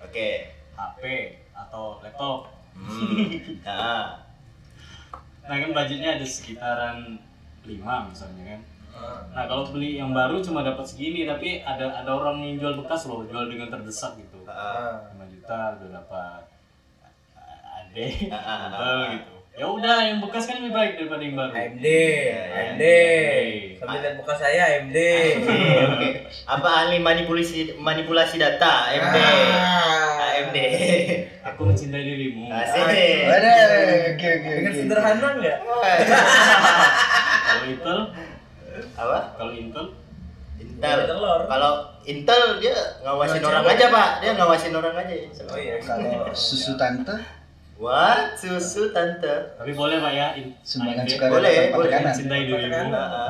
[0.05, 0.29] oke.
[0.73, 1.03] HP
[1.53, 2.49] atau laptop.
[2.73, 3.29] Hmm.
[3.65, 4.21] nah.
[5.43, 7.19] Nah kan budgetnya ada sekitaran
[7.61, 8.61] 5 misalnya kan
[9.33, 13.09] nah kalau beli yang baru cuma dapat segini tapi ada ada orang yang jual bekas
[13.09, 14.45] loh jual dengan terdesak gitu.
[14.45, 16.41] Ah, 5 juta udah dapat
[17.81, 19.33] ade Ah, ah, gitu.
[19.53, 21.53] Ya udah yang bekas kan lebih baik daripada yang baru.
[21.53, 21.85] AMD
[22.57, 22.83] AMD
[23.77, 24.97] sambil lihat muka saya AMD
[25.93, 26.09] Oke.
[26.49, 29.17] Apa ahli manipulasi manipulasi data AMD?
[30.33, 30.57] AMD.
[31.45, 32.49] aku mencintai dirimu.
[32.49, 32.81] Asik.
[33.29, 33.57] Waduh,
[34.17, 35.57] oke oke dengan sederhana nggak?
[37.43, 37.99] Kalau Intel
[38.93, 39.19] Apa?
[39.35, 39.85] kalau Intel
[40.55, 40.99] Intel.
[41.05, 41.41] Telur.
[41.45, 41.71] Kalau
[42.03, 44.09] Intel dia ngawasin orang aja, Pak.
[44.21, 45.13] Dia ngawasin orang aja.
[45.43, 47.15] oh iya Kalau susu tante
[47.73, 49.57] Wah, susu tante.
[49.57, 50.27] tapi boleh pak ya
[50.61, 51.89] sumbangan sukarela Boleh, boleh.
[51.89, 52.05] tekanan.
[52.07, 53.27] mencintai dirimu Ah,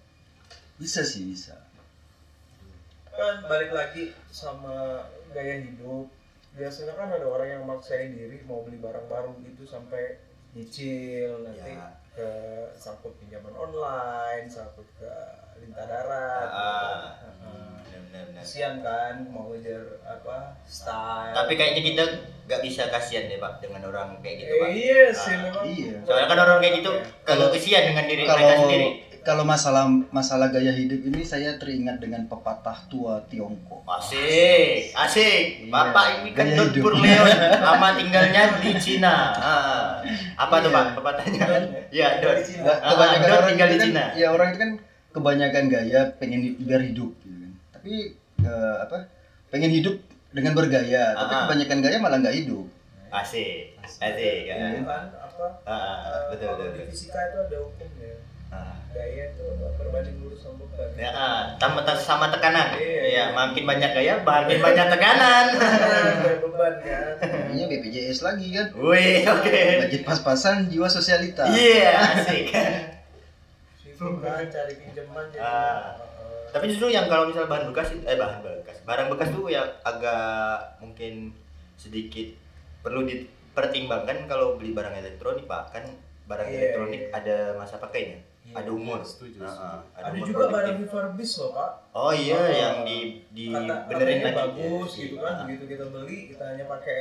[0.80, 1.54] Bisa sih bisa.
[3.10, 6.08] kan balik lagi sama gaya hidup
[6.50, 10.18] biasanya kan ada orang yang maksain diri mau beli barang baru gitu sampai
[10.50, 11.99] nyicil nanti Ya.
[12.20, 12.30] Ke
[12.76, 15.14] sangkut pinjaman online sangkut ke
[15.56, 17.16] lintah darat Ah.
[17.80, 18.26] Benar, benar.
[18.36, 22.04] kasihan kan mau ngejar apa style Tapi kayaknya kita
[22.44, 24.68] nggak bisa kasihan deh, Pak, dengan orang kayak gitu, Eh, Pak.
[24.70, 25.40] iya sih Ah.
[25.40, 25.94] memang Iya.
[26.02, 26.90] Soalnya kan orang kayak gitu
[27.22, 28.88] kalau kesian dengan diri mereka Kalau sendiri.
[29.20, 33.84] Kalau masalah masalah gaya hidup ini saya teringat dengan pepatah tua Tiongkok.
[33.84, 35.44] Asik, asik.
[35.62, 36.82] Iya, Bapak ini kan gaya Don hidup.
[36.84, 37.28] Burleon,
[37.66, 39.14] lama tinggalnya di Cina.
[39.32, 39.88] Ah.
[40.36, 40.76] Apa tuh Iya.
[40.76, 41.44] Pak pepatahnya?
[41.88, 42.34] Iya, Don.
[42.34, 42.62] Di Cina.
[42.62, 44.04] Nggak, Ah, kebanyakan Don orang tinggal itu di kan, Cina.
[44.14, 44.70] Ya orang itu kan
[45.10, 47.50] kebanyakan gaya pengen biar hidup gitu kan.
[47.72, 47.92] Tapi
[48.40, 48.96] eh, apa?
[49.48, 49.94] Pengen hidup
[50.30, 51.40] dengan bergaya, tapi Ah.
[51.44, 52.64] kebanyakan gaya malah nggak hidup.
[53.10, 54.06] Asik, asik.
[54.46, 54.86] Itu Ah.
[54.86, 56.90] kan apa Ah, eh, betul, kalau betul, di betul.
[56.90, 58.29] fisika itu ada hukumnya Ah.
[58.90, 62.74] Gaya itu apa, berbanding lurus sama beban Ya, ah, tambah sama tekanan.
[62.74, 63.24] Iya, Iya, iya.
[63.30, 65.46] makin banyak gaya, makin banyak tekanan.
[66.42, 67.14] Beban kan
[67.48, 68.66] Ini BPJS lagi kan.
[68.74, 69.58] Wih, oke.
[69.80, 71.46] Budget pas-pasan, jiwa sosialita.
[71.46, 72.50] Iya, asik.
[73.76, 75.94] Sibuk kan cari pinjaman jadi Ah.
[75.94, 76.08] eh,
[76.50, 79.62] Tapi justru yang kalau misal bahan bekas itu- eh bahan bekas, barang bekas tuh ya
[79.80, 81.30] agak mungkin
[81.76, 82.26] sedikit
[82.80, 85.84] perlu dipertimbangkan kalau beli barang elektronik pak kan
[86.26, 87.14] barang Iya, elektronik iya.
[87.14, 88.98] ada masa pakainya, Iya, ada umur.
[89.00, 92.46] setuju, Ah, ah, ada umur juga barang refurbish loh pak Oh iya Oh.
[92.48, 94.36] yang di di kata benerin lagi.
[94.36, 95.38] bagus Iya, gitu kan ah.
[95.42, 96.98] begitu kita beli kita hanya pakai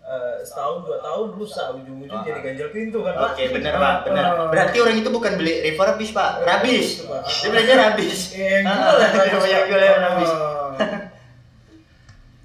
[0.00, 2.24] eh, setahun dua tahun rusak ujung-ujung Ah.
[2.24, 4.24] jadi ganjel pintu kan pak Oke, benar Pak, benar.
[4.48, 6.30] Berarti orang itu bukan beli refurbish, Pak.
[6.42, 6.88] Rabis.
[7.02, 7.22] Pak.
[7.22, 8.18] Dia belajar rabis.
[8.32, 8.92] Iya, yang Ah,
[9.28, 10.30] jual yang iya, rabis.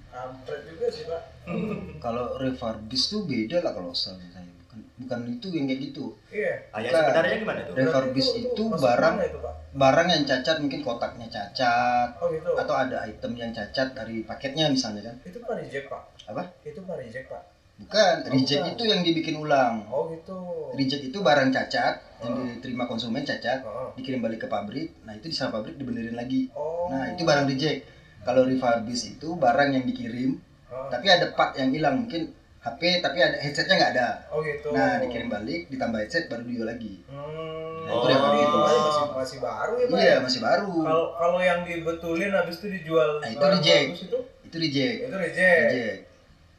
[0.09, 1.21] kampret juga sih pak
[1.97, 4.51] Kalau refurbish tuh beda lah kalau saya saya.
[4.97, 6.05] Bukan, bukan itu yang kayak gitu.
[6.29, 7.01] iya Ah, yang Bukan.
[7.05, 7.73] sebenarnya gimana tuh?
[7.75, 12.49] Refurbish Berarti itu masuk barang itu pak barang yang cacat mungkin kotaknya cacat oh gitu
[12.51, 15.15] atau ada item yang cacat dari paketnya misalnya kan.
[15.21, 16.41] itu pak reject pak Apa?
[16.63, 17.43] itu pak reject pak
[17.77, 18.73] Bukan, Oh, reject bukan.
[18.73, 19.85] itu yang dibikin ulang.
[19.87, 20.33] oh gitu
[20.73, 22.41] Reject itu barang cacat yang Oh.
[22.49, 23.93] diterima konsumen cacat, Oh.
[23.93, 24.97] dikirim balik ke pabrik.
[25.05, 26.49] Nah, itu di sana pabrik dibenerin lagi.
[26.51, 27.85] oh Nah, itu barang reject.
[28.19, 30.89] Kalau refurbish itu barang yang dikirim Oh.
[30.89, 34.07] tapi ada part yang hilang, mungkin HP tapi ada headsetnya nggak ada.
[34.27, 37.05] oh gitu Nah, dikirim balik, ditambah headset baru dijual lagi.
[37.05, 37.87] hmm.
[37.87, 38.43] Nah, itu oh, refurbish.
[38.43, 40.17] itu masih masih baru ya pak Iya, ya?
[40.19, 40.71] masih baru.
[40.81, 43.89] kalau kalau yang dibetulin habis itu dijual Nah, itu reject.
[44.01, 44.97] itu Itu reject.
[45.01, 45.99] itu reject Reject.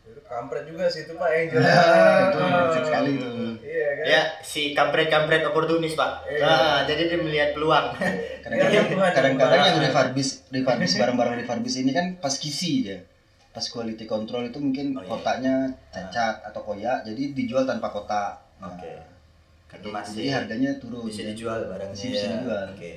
[0.07, 3.29] itu kampret juga sih itu pak yang jual Nah, itu reject sekali itu.
[3.61, 6.25] iya kan Ya, si kampret-kampret oportunis, Pak.
[6.25, 6.41] Iya.
[6.41, 7.93] Nah, jadi dia melihat peluang.
[8.41, 13.05] Kadang-kadang Iya, kadang-kadang yang refurbish, refurbish barang-barang refurbish ini kan pas kisi dia.
[13.59, 15.11] Pas quality control itu mungkin Oh, iya.
[15.11, 15.55] kotaknya
[15.91, 18.39] cacat atau koyak, jadi dijual tanpa kotak.
[18.63, 18.95] Nah, Oke.
[19.67, 21.03] Karena jadi- masih jadi harganya turun.
[21.11, 21.35] bisa ya.
[21.35, 21.91] dijual barangnya.
[21.99, 22.65] Bisa- bisa dijual.
[22.71, 22.93] Oke.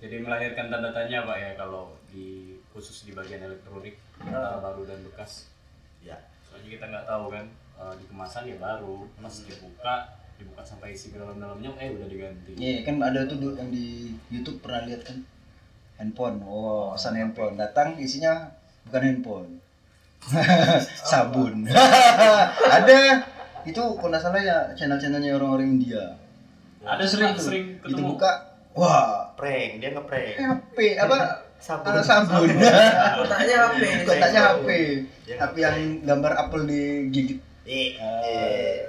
[0.00, 5.04] Jadi melahirkan tanda tanya Pak ya kalau di khusus di bagian elektronik antara baru dan
[5.04, 5.52] bekas.
[6.00, 6.16] Ya.
[6.40, 7.44] Soalnya kita nggak tahu kan
[7.76, 9.94] eh, di kemasan ya baru, pas dibuka
[10.40, 12.56] dibuka sampai isi ke dalam-dalamnya eh udah diganti.
[12.56, 15.20] Iya, kan ada tuh yang di YouTube pernah lihat kan
[16.00, 16.40] handphone.
[16.42, 17.60] Oh, pesan handphone.
[17.60, 18.48] Datang isinya
[18.88, 19.48] bukan handphone.
[21.10, 21.66] Sabun.
[22.76, 22.98] ada
[23.62, 26.18] itu kalau nggak salah ya channel-channelnya orang-orang India.
[26.82, 27.44] Ada sering tuh.
[27.46, 30.34] sering Itu buka, wah, Prank, dia ngeprank.
[30.38, 31.46] HP apa?
[31.62, 31.94] Sabun.
[31.94, 32.50] Ah, sabun.
[33.22, 34.68] kotaknya HP Kotaknya HP.
[35.38, 37.38] HP yang gambar apel digigit.
[37.62, 38.82] Eh, eh.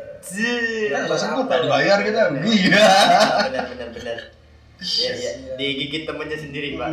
[0.90, 2.34] Langsung tuh tak dibayar kita.
[2.42, 2.86] Iya.
[3.46, 4.18] benar benar benar.
[4.82, 5.32] Iya, iya.
[5.54, 6.90] Digigit temennya sendiri, Pak.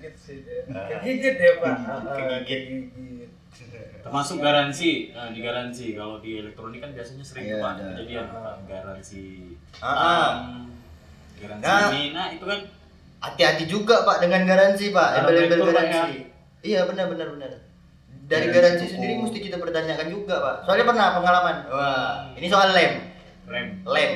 [0.00, 0.02] Hmm.
[0.02, 0.86] gigit sih dia Ah.
[0.88, 2.60] kegigit ya pak Kegigit, Ah, kegigit.
[2.88, 3.30] kegigit.
[4.00, 8.26] Termasuk garansi, nah, di garansi kalau di elektronik kan biasanya sering Iya, tuh Pak kejadian
[8.32, 9.24] Pak, garansi
[9.76, 10.28] Ah, ah.
[10.56, 10.72] um,
[11.36, 11.88] garansi Nah.
[11.92, 12.60] ini, nah itu kan
[13.20, 15.08] Hati-hati juga, Pak, dengan garansi, Pak.
[15.20, 16.24] Embel-embel garansi.
[16.64, 17.52] Iya, benar benar benar.
[18.24, 20.56] Dari Garansi sendiri mesti kita pertanyakan juga, Pak.
[20.64, 21.56] Soalnya pernah pengalaman.
[21.68, 23.09] Wah, ini soal lem.
[23.50, 23.68] Rem.
[23.82, 24.12] Lem.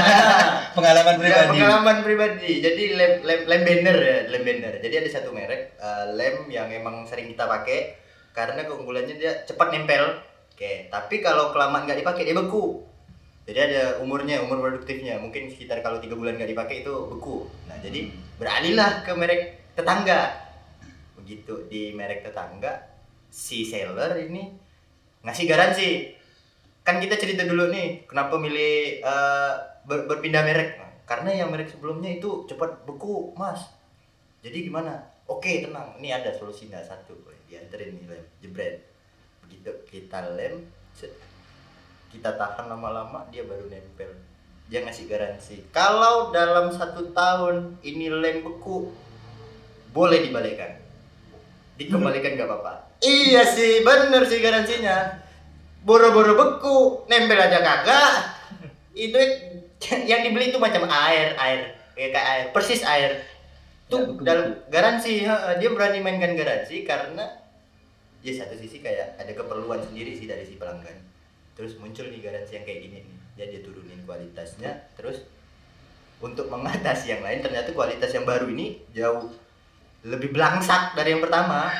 [0.76, 1.48] Pengalaman Ya, pribadi.
[1.52, 2.52] pengalaman pribadi.
[2.62, 4.74] Jadi lem lem lem banner ya, lem banner.
[4.78, 7.98] Jadi ada satu merek eh, lem yang emang sering kita pakai
[8.30, 10.22] karena keunggulannya dia cepat nempel.
[10.54, 12.86] Oke, tapi kalau kelamaan nggak dipakai dia beku.
[13.48, 15.18] Jadi ada umurnya, umur produktifnya.
[15.18, 17.50] Mungkin sekitar kalau tiga bulan nggak dipakai itu beku.
[17.66, 18.06] Nah, jadi
[18.38, 19.42] beralihlah ke merek
[19.74, 20.30] tetangga.
[21.18, 22.86] Begitu di merek tetangga
[23.26, 24.50] si seller ini
[25.22, 25.88] ngasih garansi
[26.90, 29.52] kan kita cerita dulu nih kenapa milih eh,
[29.86, 30.74] ber- berpindah merek?
[30.74, 33.62] Nah, karena yang merek sebelumnya itu cepat beku mas.
[34.42, 34.98] Jadi gimana?
[35.30, 35.94] Oke tenang.
[36.02, 37.14] Ini ada solusinya satu
[37.46, 38.82] dianterin nih lem jebret.
[39.46, 40.66] Begitu kita lem
[42.10, 44.10] kita tahan lama-lama dia baru nempel.
[44.66, 45.70] Dia ngasih garansi.
[45.70, 48.90] Kalau dalam satu tahun ini lem beku
[49.94, 50.82] boleh dibalikkan
[51.78, 52.74] dikembalikan nggak apa-apa.
[52.98, 55.29] Iya sih bener sih garansinya
[55.84, 58.14] boro-boro beku nempel aja kagak.
[58.92, 59.18] Itu
[60.10, 61.60] yang dibeli itu macam air air
[61.96, 63.12] kayak kayak air persis air.
[63.90, 64.24] Ya, tuh beku-beku.
[64.24, 65.26] dalam garansi
[65.58, 67.26] dia berani mainkan garansi karena
[68.20, 70.96] ya satu sisi kayak ada keperluan sendiri sih dari si pelanggan.
[71.58, 73.16] Terus muncul nih garansi yang kayak gini nih.
[73.40, 75.24] Jadi dia turunin kualitasnya terus
[76.20, 79.32] untuk mengatasi yang lain ternyata kualitas yang baru ini jauh
[80.04, 81.72] lebih belangsak dari yang pertama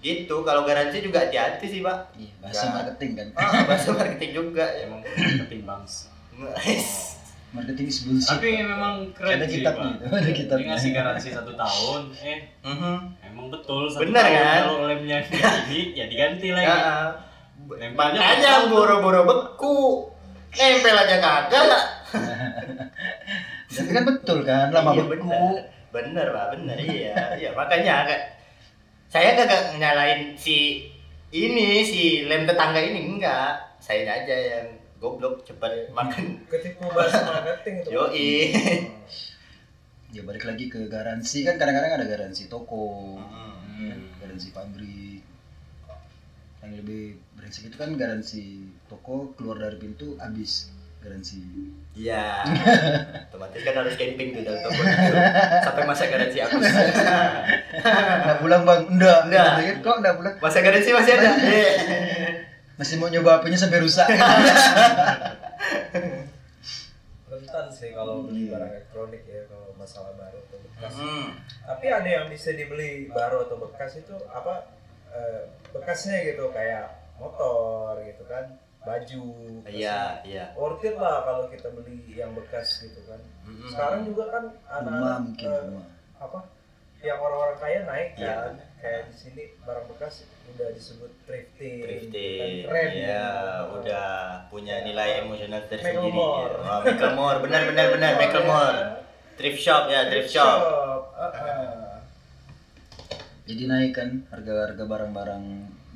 [0.00, 2.74] gitu kalau garansi juga hati-hati sih pak Iya, bahasa Nggak.
[2.76, 3.28] marketing kan.
[3.34, 5.94] ah bahasa marketing juga Emang marketing bangs.
[6.32, 7.18] Nice.
[7.48, 8.28] Marketing is bullshit.
[8.30, 9.96] Tapi memang keren ada sih kitabnya Pak.
[9.96, 10.66] itu, ada Dia kitabnya.
[10.70, 12.96] ngasih garansi satu tahun, eh Mhm.
[13.24, 14.60] emang betul satu Bener, tahun kan?
[14.62, 16.68] kalau lemnya kayak gini ya diganti lagi.
[16.68, 18.70] Ya, makanya betul.
[18.70, 19.76] boro-boro beku
[20.50, 21.64] nempel aja kagak
[23.68, 25.26] Tapi kan betul kan, lama Iya, beku.
[25.26, 25.56] bener.
[25.88, 28.20] bener pak bener iya iya makanya kak
[29.08, 30.88] saya kagak nyalain si
[31.32, 34.68] ini si lem tetangga ini enggak saya aja yang
[34.98, 36.42] goblok cepet makan.
[36.50, 37.88] Ketipu bahasa marketing itu.
[37.94, 38.30] Yoi.
[40.08, 41.44] Ya balik lagi ke garansi.
[41.44, 43.20] Kan kadang-kadang ada garansi toko,
[43.78, 44.10] Hmm.
[44.18, 45.22] garansi pabrik.
[46.64, 47.04] Yang lebih
[47.38, 50.74] brengsek itu kan garansi toko keluar dari pintu habis.
[50.98, 51.38] Garansi
[51.98, 52.46] Iya.
[53.30, 54.82] Otomatis kan harus camping tuh dalam toko.
[55.66, 56.54] Sampai masa garansi aku.
[58.22, 59.50] nggak pulang bang enggak Enggak.
[59.82, 61.30] Kok enggak pulang Masa garansi masih ada.
[61.42, 61.74] Eh.
[62.78, 64.06] masih mau nyoba HP-nya sampai rusak
[67.28, 71.34] rentan sih kalau beli barang elektronik ya kalau masalah baru atau bekas Hmm.
[71.66, 74.70] tapi ada yang bisa dibeli baru atau bekas itu apa
[75.10, 76.86] eh, bekasnya gitu kayak
[77.18, 78.46] motor gitu kan
[78.78, 79.24] baju
[79.66, 80.44] Iya, iya.
[80.54, 83.68] worth it lah kalau kita beli yang bekas gitu kan Mm-mm.
[83.68, 85.86] sekarang juga kan rumah anak-anak mungkin rumah
[86.18, 86.38] apa
[86.98, 88.34] yang orang-orang kaya naik Iya.
[88.34, 90.14] kan kayak di sini barang bekas
[90.48, 93.26] udah disebut thrifting, Thrifting, kan keren ya
[93.68, 94.08] udah
[94.48, 96.08] punya nilai emosional tersendiri.
[96.08, 96.54] Macklemore.
[96.56, 96.64] Ya.
[96.64, 98.80] Oh, Macklemore, benar benar benar Macklemore.
[99.36, 100.58] Thrift shop ya, thrift shop.
[100.64, 101.98] Uh, uh.
[103.44, 105.44] jadi naik kan harga-harga barang-barang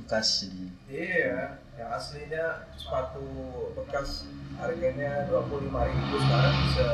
[0.05, 1.41] bekas jadi Iya,
[1.73, 3.25] yang aslinya sepatu
[3.73, 4.29] bekas
[4.61, 5.73] harganya 25.000
[6.21, 6.89] sekarang bisa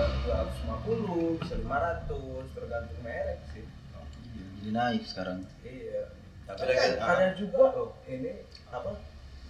[0.87, 3.67] 250, bisa 500 tergantung merek sih.
[3.67, 6.03] iya, jadi naik sekarang Iya.
[6.49, 8.97] Tapi kan ah, ada juga loh ini apa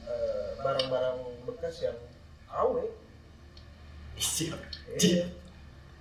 [0.02, 1.98] eh, barang-barang bekas yang
[2.48, 2.74] KW.
[4.18, 4.58] siap.
[4.98, 5.30] Iya.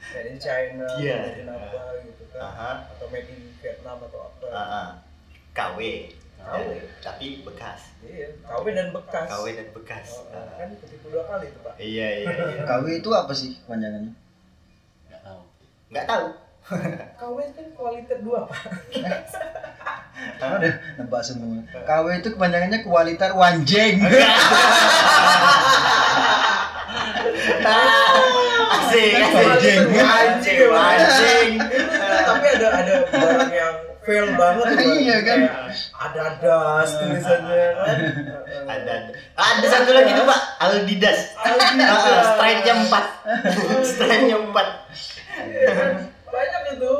[0.07, 1.15] Made in China, Iya.
[1.21, 2.39] made in apa gitu kan.
[2.41, 2.71] Aha.
[2.95, 4.45] Atau made in Vietnam atau apa.
[4.49, 4.87] Ah, ah.
[5.53, 5.77] KW.
[6.39, 6.67] KW.
[6.69, 7.79] Ya, tapi bekas.
[7.99, 9.27] Iya, KW dan bekas.
[9.27, 10.07] KW dan bekas.
[10.15, 10.47] Oh, Ah.
[10.55, 11.73] kan ketipu dua kali tuh, Pak.
[11.77, 12.27] Iya iya.
[12.53, 12.63] iya.
[12.63, 14.13] KW itu apa sih kepanjangannya
[15.07, 15.39] nggak tahu
[15.89, 16.25] Nggak tahu.
[17.19, 18.61] KW kan kualitas dua, Pak.
[20.37, 23.95] ada nebak semua KW itu kepanjangannya kualitas wanjeng
[28.67, 29.13] asik asik.
[29.37, 29.79] Anjing.
[29.99, 30.59] Anjing.
[30.69, 31.49] Anjing.
[32.27, 33.75] tapi ada ada barang yang
[34.07, 34.65] fail banget.
[35.03, 35.39] Iya kan?
[35.43, 37.97] Kayak ada das tulisannya kan
[38.73, 38.93] Ada
[39.35, 41.19] ada satu lagi tuh Pak, Aldidas.
[41.35, 41.91] Adidas.
[42.07, 43.83] Ah, Strike-nya 4.
[43.83, 44.55] Strike-nya 4.
[45.37, 45.91] Iya kan?
[46.27, 46.93] banyak itu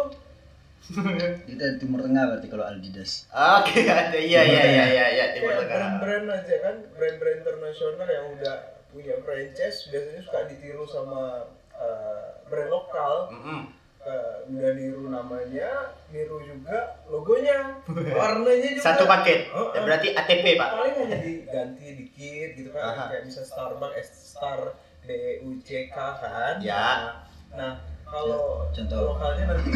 [1.45, 4.15] kita timur tengah berarti kalau Aldidas Oke, ada.
[4.15, 5.99] Iya iya iya iya iya Timur Tengah.
[5.99, 8.55] brand-brand aja kan brand-brand internasional yang udah
[8.87, 11.43] punya franchise biasanya suka ditiru sama
[11.75, 13.61] eh, brand lokal Mm-mm.
[14.07, 17.75] Eh, udah niru namanya niru juga logonya
[18.15, 19.51] warnanya juga Satu paket.
[19.51, 20.69] Oh, Ya berarti ATP, Pak.
[20.71, 23.03] paling hanya diganti dikit gitu kan Aha.
[23.11, 24.59] kayak bisa Starbucks eh, Star
[25.03, 25.11] D
[25.43, 27.19] U C K kan Ya.
[27.51, 29.11] nah kalau Contoh.
[29.11, 29.75] lokalnya nanti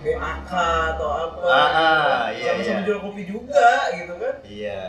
[0.00, 0.52] BAK
[0.92, 2.84] atau apa Ah, gitu iya, sama-sama iya.
[2.84, 4.84] jual kopi juga gitu kan Iya.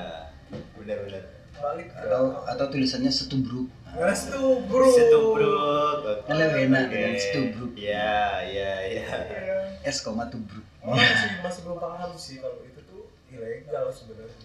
[0.76, 1.24] Benar-benar.
[1.62, 6.00] Balik atau atau tulisannya setubruk tuh bro Setubruk.
[6.24, 6.96] Kan lebih enak Oke.
[6.96, 7.72] kan, setubruk.
[7.76, 9.04] Iya, iya, iya.
[9.22, 9.58] Iya.
[9.84, 14.40] S koma tubruk Orang masih masih belum paham sih kalau itu tuh ilegal sebenarnya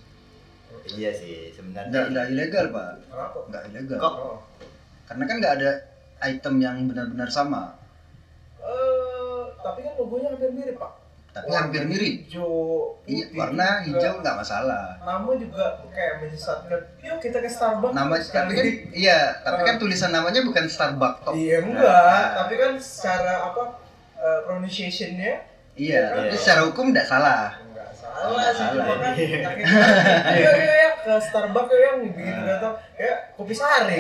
[0.87, 2.11] Iya sih, nggak sebenarnya.
[2.11, 4.15] nggak ilegal pak kenapa nggak ilegal Kok?
[4.15, 4.39] oh.
[5.07, 5.71] karena kan nggak ada
[6.23, 7.63] item yang benar-benar sama
[8.59, 10.93] Eh, tapi kan logonya hampir mirip pak
[11.37, 12.15] tapi hampir mirip.
[12.25, 14.01] hijau iya warna juga.
[14.01, 14.85] hijau nggak masalah.
[14.99, 16.81] Nama juga kayak menyesatkan.
[16.99, 17.93] Yuk kita ke Starbucks.
[17.93, 21.33] Nama tapi sekali kan iya tapi kan tulisan namanya bukan Starbucks toh.
[21.33, 21.85] Iya enggak.
[21.85, 23.63] Nah, tapi kan secara apa
[24.17, 25.33] eh, pronunciationnya
[25.77, 26.17] iya Iya.
[26.17, 27.53] tapi secara hukum nggak salah.
[27.61, 27.85] Enggak
[28.17, 29.39] Oh, salah nggak sih salah, cuma kan iya.
[29.45, 29.65] yakin
[30.33, 33.97] ayo ayo ya ke Starbucks ya yang begitu datang ya kopi sari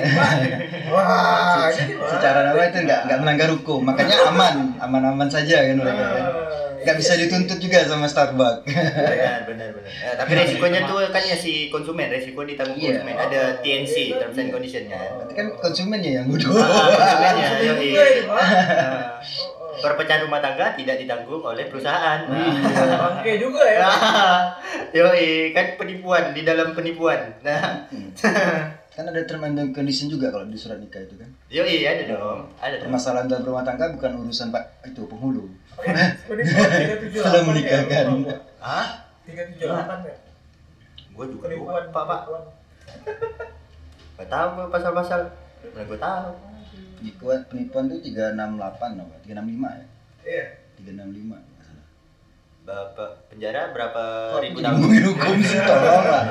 [0.89, 1.69] wah
[2.09, 3.85] secara nama itu nggak nggak melanggar hukum.
[3.85, 6.25] Makanya aman aman-aman saja kan mereka kan.
[6.25, 6.46] Ah,
[6.87, 9.91] nggak bisa dituntut juga sama Starbucks Benar, benar, benar.
[9.91, 13.03] Eh, tapi resikonya tuh kan ya si konsumen, resiko ditanggung Iya.
[13.03, 13.15] konsumen.
[13.19, 15.11] Ada TNC, terms and condition kan.
[15.17, 17.49] berarti kan konsumennya yang bodoh Ah, konsumennya,
[18.31, 18.39] Pak.
[18.39, 19.77] Ah, Oh, oh.
[19.77, 22.23] Perpecahan rumah tangga tidak ditanggung oleh perusahaan.
[23.03, 23.91] bangke juga ya
[24.95, 27.35] Yoi, kan penipuan di dalam penipuan.
[27.43, 27.85] Nah,
[28.89, 32.49] kan ada term and condition juga kalau di surat nikah itu kan yoi ada dong,
[32.57, 32.89] ada dong.
[32.89, 35.45] permasalahan dalam rumah tangga bukan urusan pak itu penghulu
[35.77, 38.05] tiga tujuh Belum menikahkan.
[38.63, 38.89] Hah?
[39.27, 40.17] tiga tujuh delapan ya
[41.17, 42.21] Gua juga lupa, Pak.
[42.29, 42.41] penipuan.
[44.17, 45.21] Gak tahu gua pasal-pasal.
[45.73, 46.31] Mana gua tahu.
[46.97, 49.85] penipuan penipuan tuh 368 apa 365 ya
[50.25, 50.45] iya
[50.81, 51.56] 365 nggak salah.
[52.67, 54.03] Bapak penjara berapa
[54.35, 54.75] Kok ribu tahun?
[54.75, 56.25] ngomongin hukum sih tolong lah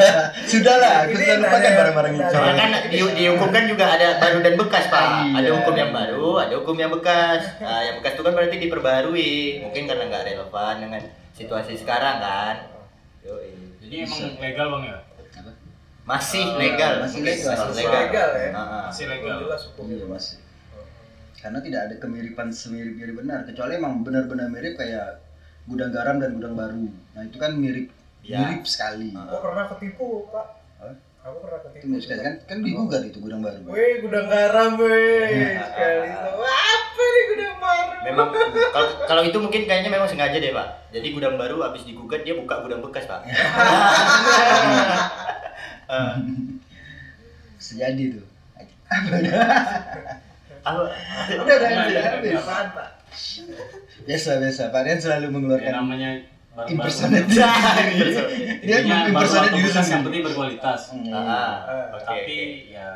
[0.48, 4.54] sudahlah sudah lupakan barang-barang itu Soalnya kan di, di hukum kan juga ada baru dan
[4.56, 5.04] bekas pak.
[5.04, 5.36] Iya.
[5.36, 7.40] Ada hukum yang baru, ada hukum yang bekas.
[7.60, 9.32] Nah, yang bekas itu kan berarti diperbarui.
[9.60, 11.02] Mungkin karena nggak relevan dengan
[11.32, 12.56] situasi sekarang kan.
[13.20, 13.52] Yoi.
[13.78, 15.50] jadi emang legal bang ya apa
[16.02, 16.92] Masih Ah, legal.
[16.98, 17.52] masih legal.
[17.52, 18.00] Masih Masih legal.
[18.00, 18.48] legal ya.
[18.50, 18.82] Ah, ah.
[18.88, 20.36] masih legal jelas hukum iya masih
[21.36, 25.18] karena tidak ada kemiripan semirip-mirip benar kecuali emang benar-benar mirip kayak
[25.64, 27.88] gudang garam dan gudang baru nah itu kan mirip
[28.22, 28.38] Ya.
[28.40, 29.10] mirip sekali.
[29.10, 30.46] Kok pernah ketipu pak
[30.78, 30.94] Apa?
[31.24, 31.90] Aku pernah itu ketipu.
[31.90, 35.26] music kan kan digugat itu gudang baru Wih, gudang garam, wih.
[35.28, 35.66] Iya.
[35.66, 36.30] Sekali itu.
[36.38, 37.94] Apa nih gudang baru?
[38.04, 38.26] Memang
[38.70, 40.68] kalau kalau itu mungkin kayaknya memang sengaja deh pak.
[40.90, 43.26] Jadi gudang baru habis digugat dia buka gudang bekas pak.
[45.84, 46.14] Eh,
[47.58, 48.26] sejadi tuh
[50.62, 50.82] apa?
[51.36, 51.72] udah udah
[52.16, 52.88] udah Apaan, Pak?
[54.02, 56.10] Biasa biasa Pak Rian selalu ya mengeluarkan namanya
[56.52, 56.72] baru-baru.
[56.74, 57.28] impersonate
[58.62, 61.08] Dia impersonate diri yang penting berkualitas Hmm.
[61.08, 62.02] Ah, Eh, oke.
[62.02, 62.36] tapi
[62.68, 62.88] ya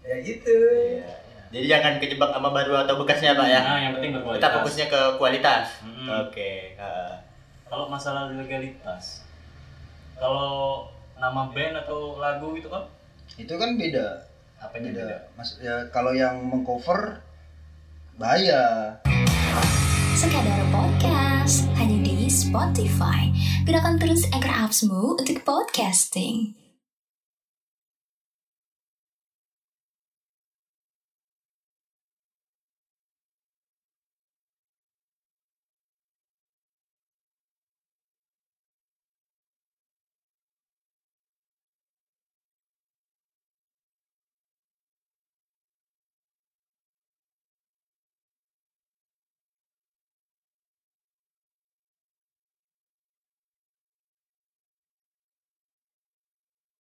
[0.00, 0.54] Ya gitu.
[0.92, 1.10] Iya.
[1.48, 3.60] Jadi jangan kejebak sama baru atau bekasnya pak ya.
[3.60, 5.66] nah yang penting Kita berkualitas fokusnya ke kualitas.
[5.80, 6.08] Mm-mm.
[6.22, 6.74] Oke.
[6.76, 7.14] ah.
[7.66, 9.26] kalau masalah legalitas
[10.14, 12.86] kalau nama band atau lagu itu kan
[13.36, 14.06] itu kan beda
[14.56, 17.20] apa yang beda beda mas ya kalau yang mengcover
[18.14, 18.94] bahaya
[20.16, 23.28] Sekadar podcast hanya di Spotify.
[23.68, 26.65] Gunakan terus Anchor Appsmu untuk podcasting.